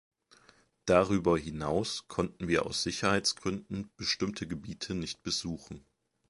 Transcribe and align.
Darüber 0.85 1.37
hinaus 1.37 2.07
konnten 2.07 2.47
wir 2.47 2.65
aus 2.65 2.81
Sicherheitsgründen 2.81 3.91
bestimmte 3.97 4.47
Gebiete 4.47 4.95
nicht 4.95 5.21
besuchen. 5.21 5.85